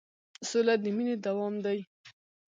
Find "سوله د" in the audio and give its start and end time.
0.49-0.85